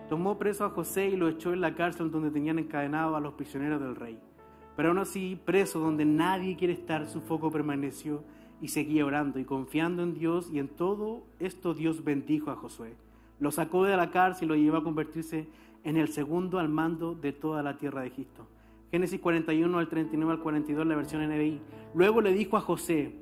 [0.09, 3.35] Tomó preso a José y lo echó en la cárcel donde tenían encadenado a los
[3.35, 4.19] prisioneros del rey.
[4.75, 8.23] Pero aún así, preso donde nadie quiere estar, su foco permaneció
[8.61, 12.95] y seguía orando y confiando en Dios y en todo esto Dios bendijo a Josué.
[13.39, 15.47] Lo sacó de la cárcel y lo llevó a convertirse
[15.83, 18.47] en el segundo al mando de toda la tierra de Egipto.
[18.91, 21.59] Génesis 41 al 39 al 42, la versión NBI.
[21.93, 23.15] Luego le dijo a José,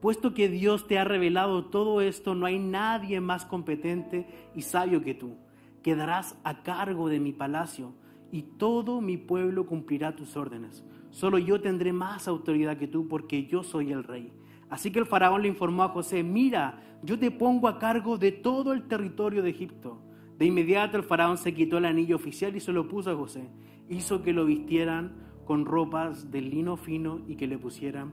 [0.00, 5.02] puesto que Dios te ha revelado todo esto, no hay nadie más competente y sabio
[5.02, 5.36] que tú.
[5.82, 7.92] Quedarás a cargo de mi palacio
[8.36, 10.84] y todo mi pueblo cumplirá tus órdenes.
[11.08, 14.30] Solo yo tendré más autoridad que tú porque yo soy el rey.
[14.68, 18.32] Así que el faraón le informó a José, mira, yo te pongo a cargo de
[18.32, 20.02] todo el territorio de Egipto.
[20.38, 23.48] De inmediato el faraón se quitó el anillo oficial y se lo puso a José.
[23.88, 25.14] Hizo que lo vistieran
[25.46, 28.12] con ropas de lino fino y que le pusieran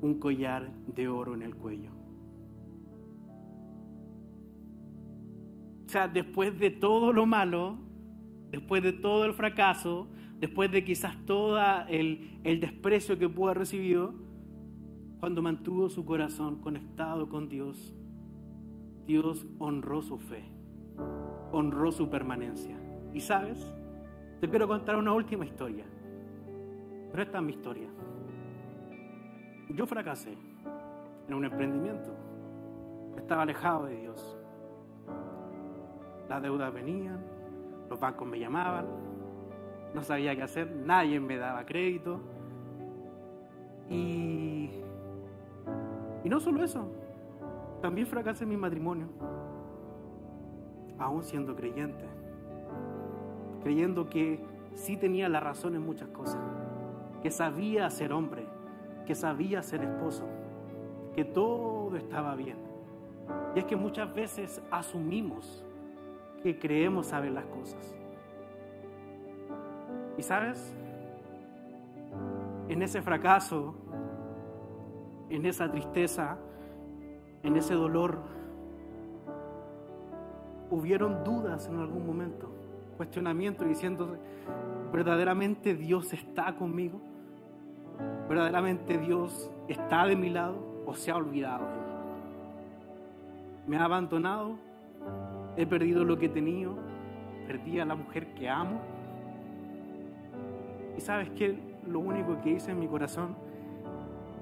[0.00, 1.90] un collar de oro en el cuello.
[5.86, 7.78] O sea, después de todo lo malo,
[8.56, 10.08] después de todo el fracaso,
[10.40, 14.14] después de quizás todo el, el desprecio que pudo haber recibido,
[15.20, 17.94] cuando mantuvo su corazón conectado con Dios,
[19.06, 20.42] Dios honró su fe,
[21.52, 22.78] honró su permanencia.
[23.12, 23.70] Y sabes,
[24.40, 25.84] te quiero contar una última historia,
[27.10, 27.88] pero esta es mi historia.
[29.68, 30.34] Yo fracasé
[31.28, 32.14] en un emprendimiento,
[33.18, 34.38] estaba alejado de Dios.
[36.26, 37.35] Las deudas venían,
[37.88, 38.86] los bancos me llamaban,
[39.94, 42.20] no sabía qué hacer, nadie me daba crédito.
[43.88, 44.70] Y,
[46.24, 46.88] y no solo eso,
[47.80, 49.08] también fracasé mi matrimonio,
[50.98, 52.04] aún siendo creyente,
[53.62, 54.44] creyendo que
[54.74, 56.40] sí tenía la razón en muchas cosas,
[57.22, 58.46] que sabía ser hombre,
[59.06, 60.24] que sabía ser esposo,
[61.14, 62.58] que todo estaba bien.
[63.54, 65.65] Y es que muchas veces asumimos
[66.42, 67.94] que creemos saber las cosas.
[70.18, 70.74] Y sabes,
[72.68, 73.74] en ese fracaso,
[75.28, 76.38] en esa tristeza,
[77.42, 78.18] en ese dolor,
[80.70, 82.50] hubieron dudas en algún momento,
[82.96, 84.16] cuestionamiento diciendo,
[84.92, 87.00] ¿verdaderamente Dios está conmigo?
[88.28, 91.82] ¿Verdaderamente Dios está de mi lado o se ha olvidado de mí?
[93.66, 94.65] ¿Me ha abandonado?
[95.56, 96.74] He perdido lo que he tenido.
[97.46, 98.80] Perdí a la mujer que amo.
[100.96, 103.36] Y sabes que lo único que hice en mi corazón,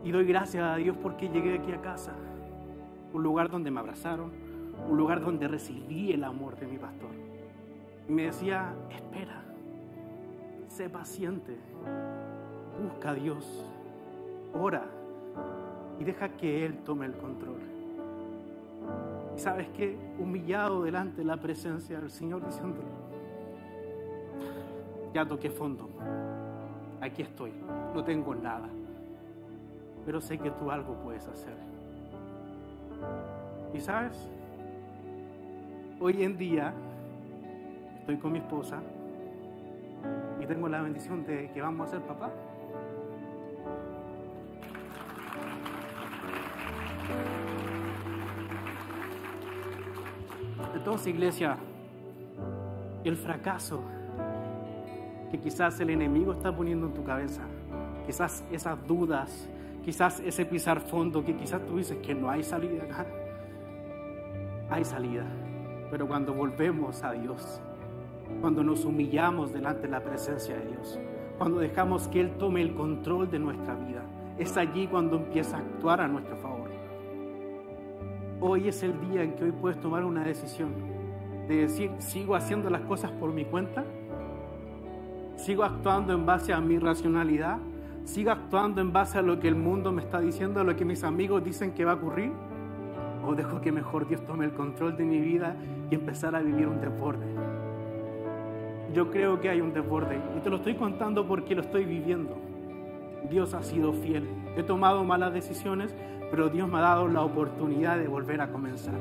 [0.02, 2.12] y doy gracias a Dios porque llegué aquí a casa,
[3.12, 4.30] un lugar donde me abrazaron,
[4.88, 7.10] un lugar donde recibí el amor de mi pastor.
[8.08, 9.42] Y me decía, espera,
[10.68, 11.56] sé paciente,
[12.82, 13.66] busca a Dios,
[14.52, 14.84] ora
[15.98, 17.73] y deja que Él tome el control.
[19.34, 19.96] Y sabes qué?
[20.18, 22.86] Humillado delante de la presencia del Señor, diciéndole,
[25.12, 25.88] ya toqué fondo,
[27.00, 27.52] aquí estoy,
[27.94, 28.68] no tengo nada,
[30.04, 31.56] pero sé que tú algo puedes hacer.
[33.72, 34.28] Y sabes,
[36.00, 36.72] hoy en día
[38.00, 38.80] estoy con mi esposa
[40.40, 42.30] y tengo la bendición de que vamos a ser papá.
[50.84, 51.56] Entonces, iglesia,
[53.04, 53.80] el fracaso
[55.30, 57.40] que quizás el enemigo está poniendo en tu cabeza,
[58.04, 59.48] quizás esas dudas,
[59.82, 63.06] quizás ese pisar fondo, que quizás tú dices que no hay salida acá,
[64.68, 65.24] hay salida.
[65.90, 67.62] Pero cuando volvemos a Dios,
[68.42, 71.00] cuando nos humillamos delante de la presencia de Dios,
[71.38, 74.02] cuando dejamos que Él tome el control de nuestra vida,
[74.38, 76.53] es allí cuando empieza a actuar a nuestro favor.
[78.46, 80.74] Hoy es el día en que hoy puedes tomar una decisión
[81.48, 83.84] de decir, sigo haciendo las cosas por mi cuenta,
[85.36, 87.56] sigo actuando en base a mi racionalidad,
[88.04, 90.84] sigo actuando en base a lo que el mundo me está diciendo, a lo que
[90.84, 92.32] mis amigos dicen que va a ocurrir,
[93.26, 95.56] o dejo que mejor Dios tome el control de mi vida
[95.90, 97.24] y empezar a vivir un desborde.
[98.92, 102.36] Yo creo que hay un desborde y te lo estoy contando porque lo estoy viviendo.
[103.30, 104.28] Dios ha sido fiel.
[104.54, 105.94] He tomado malas decisiones,
[106.34, 108.96] pero Dios me ha dado la oportunidad de volver a comenzar.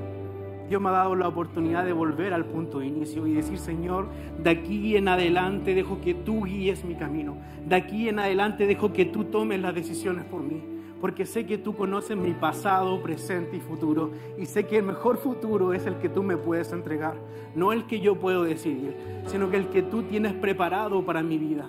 [0.69, 4.05] Dios me ha dado la oportunidad de volver al punto de inicio y decir, Señor,
[4.37, 7.35] de aquí en adelante dejo que tú guíes mi camino.
[7.65, 10.61] De aquí en adelante dejo que tú tomes las decisiones por mí.
[11.01, 14.11] Porque sé que tú conoces mi pasado, presente y futuro.
[14.37, 17.15] Y sé que el mejor futuro es el que tú me puedes entregar.
[17.55, 21.39] No el que yo puedo decidir, sino que el que tú tienes preparado para mi
[21.39, 21.67] vida.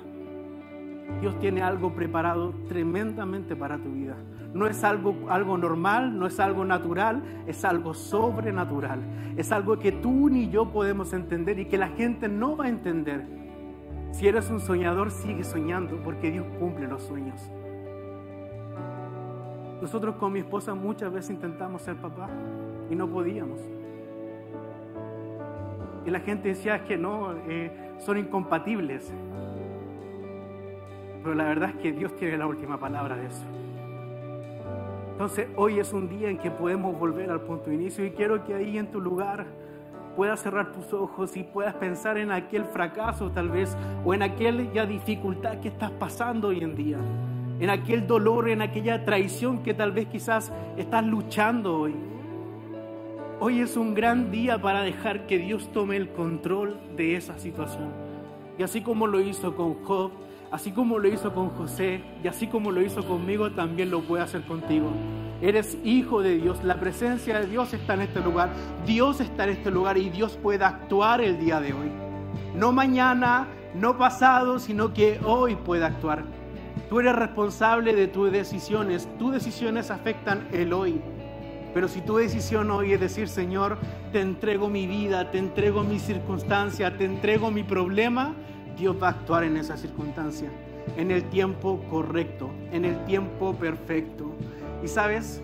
[1.22, 4.14] Dios tiene algo preparado tremendamente para tu vida.
[4.54, 9.00] No es algo, algo normal, no es algo natural, es algo sobrenatural.
[9.36, 12.68] Es algo que tú ni yo podemos entender y que la gente no va a
[12.68, 13.26] entender.
[14.12, 17.50] Si eres un soñador, sigue soñando porque Dios cumple los sueños.
[19.82, 22.30] Nosotros con mi esposa muchas veces intentamos ser papá
[22.88, 23.58] y no podíamos.
[26.06, 29.12] Y la gente decía que no, eh, son incompatibles.
[31.24, 33.63] Pero la verdad es que Dios tiene la última palabra de eso.
[35.14, 38.44] Entonces hoy es un día en que podemos volver al punto de inicio y quiero
[38.44, 39.46] que ahí en tu lugar
[40.16, 44.86] puedas cerrar tus ojos y puedas pensar en aquel fracaso tal vez o en aquella
[44.86, 46.98] dificultad que estás pasando hoy en día,
[47.60, 51.94] en aquel dolor, en aquella traición que tal vez quizás estás luchando hoy.
[53.38, 57.92] Hoy es un gran día para dejar que Dios tome el control de esa situación.
[58.58, 60.10] Y así como lo hizo con Job,
[60.54, 64.22] Así como lo hizo con José y así como lo hizo conmigo, también lo puede
[64.22, 64.88] hacer contigo.
[65.42, 68.50] Eres hijo de Dios, la presencia de Dios está en este lugar,
[68.86, 71.90] Dios está en este lugar y Dios puede actuar el día de hoy.
[72.54, 76.22] No mañana, no pasado, sino que hoy puede actuar.
[76.88, 81.00] Tú eres responsable de tus decisiones, tus decisiones afectan el hoy.
[81.74, 83.76] Pero si tu decisión hoy es decir, Señor,
[84.12, 88.36] te entrego mi vida, te entrego mi circunstancia, te entrego mi problema,
[88.76, 90.50] Dios va a actuar en esa circunstancia,
[90.96, 94.32] en el tiempo correcto, en el tiempo perfecto.
[94.82, 95.40] Y sabes,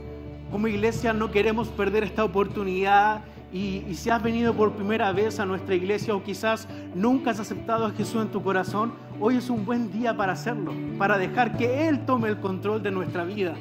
[0.50, 3.22] como iglesia no queremos perder esta oportunidad
[3.52, 7.86] y, si has venido por primera vez a nuestra iglesia o quizás nunca has aceptado
[7.86, 11.88] a Jesús en tu corazón, hoy es un buen día para hacerlo, para dejar que
[11.88, 13.54] Él tome el control de nuestra vida,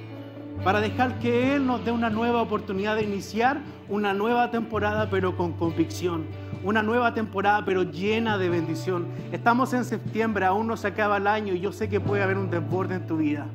[0.64, 5.36] para dejar que Él nos dé una nueva oportunidad de iniciar una nueva temporada pero
[5.36, 6.26] con convicción
[6.64, 9.08] una nueva temporada, pero llena de bendición.
[9.32, 12.38] Estamos en septiembre, aún no se acaba el año y yo sé que puede haber
[12.38, 13.48] un desborde en tu vida.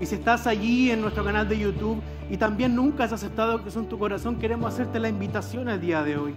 [0.00, 2.00] Y si estás allí en nuestro canal de YouTube
[2.30, 6.02] y también nunca has aceptado que en tu corazón, queremos hacerte la invitación el día
[6.02, 6.34] de hoy.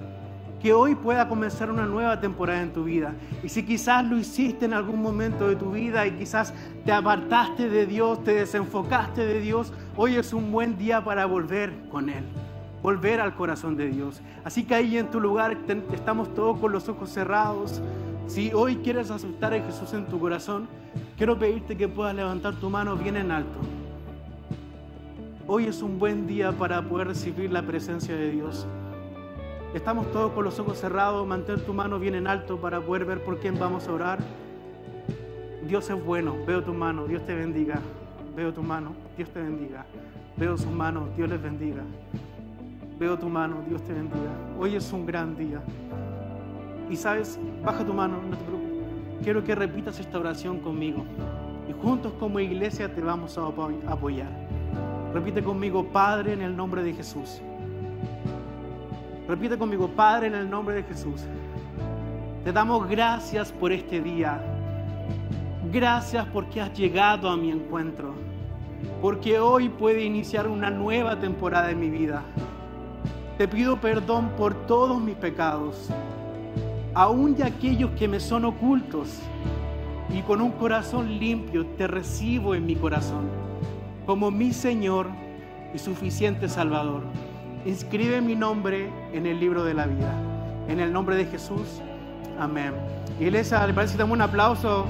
[0.63, 3.13] Que hoy pueda comenzar una nueva temporada en tu vida.
[3.43, 6.53] Y si quizás lo hiciste en algún momento de tu vida y quizás
[6.85, 11.73] te apartaste de Dios, te desenfocaste de Dios, hoy es un buen día para volver
[11.91, 12.23] con Él
[12.83, 14.21] volver al corazón de Dios.
[14.43, 15.57] Así que ahí en tu lugar
[15.93, 17.81] estamos todos con los ojos cerrados.
[18.27, 20.67] Si hoy quieres aceptar a Jesús en tu corazón,
[21.17, 23.57] quiero pedirte que puedas levantar tu mano bien en alto.
[25.47, 28.67] Hoy es un buen día para poder recibir la presencia de Dios.
[29.73, 33.23] Estamos todos con los ojos cerrados, mantén tu mano bien en alto para poder ver
[33.23, 34.19] por quién vamos a orar.
[35.67, 37.79] Dios es bueno, veo tu mano, Dios te bendiga.
[38.35, 39.83] Veo tu mano, Dios te bendiga.
[40.37, 41.81] Veo su mano, Dios les bendiga.
[42.99, 44.31] Veo tu mano, Dios te bendiga.
[44.59, 45.59] Hoy es un gran día.
[46.87, 49.23] Y sabes, baja tu mano, no te preocupes.
[49.23, 51.03] Quiero que repitas esta oración conmigo.
[51.67, 53.47] Y juntos como iglesia te vamos a
[53.87, 54.29] apoyar.
[55.15, 57.41] Repite conmigo, Padre, en el nombre de Jesús.
[59.27, 61.21] Repite conmigo, Padre, en el nombre de Jesús.
[62.43, 64.41] Te damos gracias por este día.
[65.71, 68.13] Gracias porque has llegado a mi encuentro.
[69.01, 72.21] Porque hoy puede iniciar una nueva temporada en mi vida.
[73.37, 75.89] Te pido perdón por todos mis pecados,
[76.93, 79.19] aun de aquellos que me son ocultos.
[80.09, 83.29] Y con un corazón limpio te recibo en mi corazón,
[84.05, 85.07] como mi Señor
[85.73, 87.03] y suficiente Salvador.
[87.65, 90.13] Inscribe mi nombre en el libro de la vida.
[90.67, 91.79] En el nombre de Jesús.
[92.37, 92.73] Amén.
[93.21, 94.85] Iglesia, ¿le parece que damos un aplauso?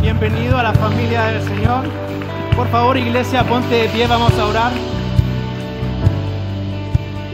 [0.00, 1.84] Bienvenido a la familia del Señor.
[2.56, 4.72] Por favor, iglesia, ponte de pie, vamos a orar.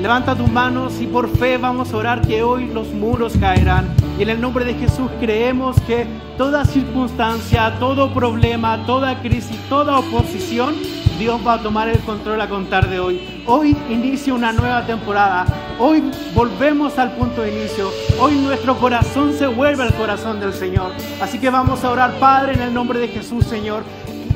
[0.03, 3.89] Levanta tus manos y por fe vamos a orar que hoy los muros caerán.
[4.19, 9.99] Y en el nombre de Jesús creemos que toda circunstancia, todo problema, toda crisis, toda
[9.99, 10.75] oposición,
[11.19, 13.43] Dios va a tomar el control a contar de hoy.
[13.47, 15.47] Hoy inicia una nueva temporada.
[15.79, 16.03] Hoy
[16.35, 17.91] volvemos al punto de inicio.
[18.21, 20.93] Hoy nuestro corazón se vuelve al corazón del Señor.
[21.21, 23.83] Así que vamos a orar, Padre, en el nombre de Jesús, Señor.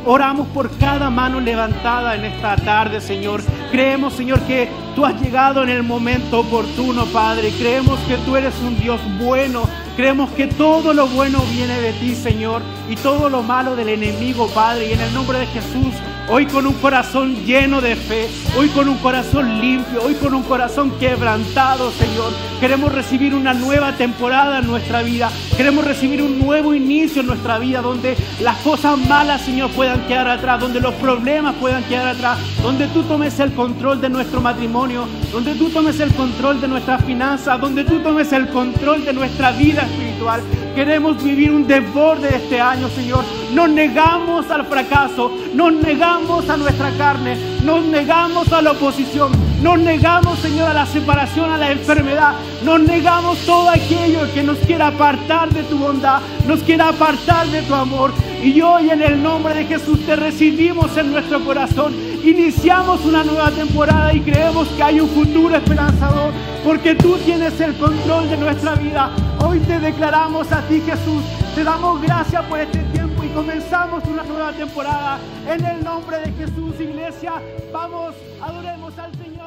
[0.07, 3.43] Oramos por cada mano levantada en esta tarde, Señor.
[3.71, 7.53] Creemos, Señor, que tú has llegado en el momento oportuno, Padre.
[7.59, 9.65] Creemos que tú eres un Dios bueno.
[9.97, 14.49] Creemos que todo lo bueno viene de ti, Señor, y todo lo malo del enemigo,
[14.49, 14.89] Padre.
[14.89, 15.95] Y en el nombre de Jesús,
[16.31, 20.45] hoy con un corazón lleno de fe, hoy con un corazón limpio, hoy con un
[20.45, 22.33] corazón quebrantado, Señor.
[22.61, 25.31] Queremos recibir una nueva temporada en nuestra vida.
[25.57, 30.29] Queremos recibir un nuevo inicio en nuestra vida donde las cosas malas, Señor, puedan quedar
[30.29, 35.07] atrás, donde los problemas puedan quedar atrás, donde tú tomes el control de nuestro matrimonio,
[35.33, 39.51] donde tú tomes el control de nuestras finanzas, donde tú tomes el control de nuestra
[39.53, 40.43] vida espiritual
[40.75, 43.25] queremos vivir un desborde de este año, Señor.
[43.53, 49.79] Nos negamos al fracaso, nos negamos a nuestra carne, nos negamos a la oposición, nos
[49.79, 54.89] negamos, Señor, a la separación, a la enfermedad, nos negamos todo aquello que nos quiera
[54.89, 58.13] apartar de tu bondad, nos quiera apartar de tu amor.
[58.43, 61.95] Y hoy en el nombre de Jesús te recibimos en nuestro corazón.
[62.25, 66.33] Iniciamos una nueva temporada y creemos que hay un futuro esperanzador
[66.65, 69.11] porque tú tienes el control de nuestra vida.
[69.45, 71.23] Hoy te declaramos a ti Jesús.
[71.55, 75.19] Te damos gracias por este tiempo y comenzamos una nueva temporada.
[75.47, 77.35] En el nombre de Jesús, iglesia,
[77.73, 79.40] vamos, adoremos al Señor.